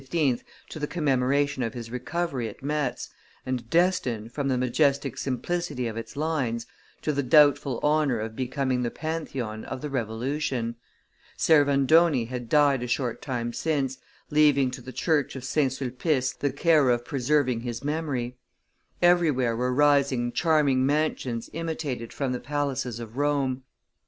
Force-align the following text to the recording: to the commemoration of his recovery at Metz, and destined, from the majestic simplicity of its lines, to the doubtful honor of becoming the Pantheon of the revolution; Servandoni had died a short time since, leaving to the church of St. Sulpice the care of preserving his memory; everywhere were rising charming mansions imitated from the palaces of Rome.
to 0.67 0.79
the 0.79 0.87
commemoration 0.87 1.61
of 1.61 1.75
his 1.75 1.91
recovery 1.91 2.49
at 2.49 2.63
Metz, 2.63 3.09
and 3.45 3.69
destined, 3.69 4.31
from 4.31 4.47
the 4.47 4.57
majestic 4.57 5.15
simplicity 5.15 5.85
of 5.85 5.95
its 5.95 6.15
lines, 6.17 6.65
to 7.03 7.11
the 7.13 7.21
doubtful 7.21 7.79
honor 7.83 8.19
of 8.19 8.35
becoming 8.35 8.81
the 8.81 8.89
Pantheon 8.89 9.63
of 9.63 9.81
the 9.81 9.91
revolution; 9.91 10.75
Servandoni 11.37 12.25
had 12.25 12.49
died 12.49 12.81
a 12.81 12.87
short 12.87 13.21
time 13.21 13.53
since, 13.53 13.99
leaving 14.31 14.71
to 14.71 14.81
the 14.81 14.91
church 14.91 15.35
of 15.35 15.43
St. 15.43 15.71
Sulpice 15.71 16.33
the 16.33 16.51
care 16.51 16.89
of 16.89 17.05
preserving 17.05 17.59
his 17.59 17.83
memory; 17.83 18.37
everywhere 19.03 19.55
were 19.55 19.71
rising 19.71 20.31
charming 20.31 20.83
mansions 20.83 21.47
imitated 21.53 22.11
from 22.11 22.31
the 22.31 22.39
palaces 22.39 22.99
of 22.99 23.17
Rome. 23.17 23.61